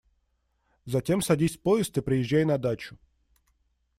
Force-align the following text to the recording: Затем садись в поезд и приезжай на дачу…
Затем 0.85 1.21
садись 1.21 1.57
в 1.57 1.59
поезд 1.61 1.95
и 1.95 2.01
приезжай 2.01 2.43
на 2.43 2.57
дачу… 2.57 2.97